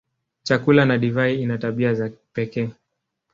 [0.43, 2.69] Chakula na divai ina tabia za pekee.